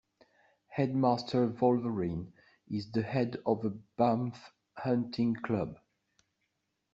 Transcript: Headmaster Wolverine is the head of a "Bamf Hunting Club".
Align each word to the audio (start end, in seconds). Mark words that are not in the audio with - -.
Headmaster 0.69 1.45
Wolverine 1.45 2.33
is 2.67 2.91
the 2.91 3.03
head 3.03 3.37
of 3.45 3.63
a 3.63 3.69
"Bamf 3.99 4.35
Hunting 4.75 5.35
Club". 5.35 5.77